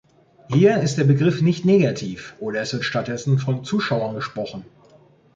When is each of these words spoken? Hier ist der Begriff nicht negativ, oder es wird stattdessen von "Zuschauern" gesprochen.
Hier 0.49 0.81
ist 0.81 0.97
der 0.97 1.03
Begriff 1.03 1.43
nicht 1.43 1.63
negativ, 1.63 2.35
oder 2.39 2.59
es 2.61 2.73
wird 2.73 2.83
stattdessen 2.83 3.37
von 3.37 3.63
"Zuschauern" 3.63 4.15
gesprochen. 4.15 4.65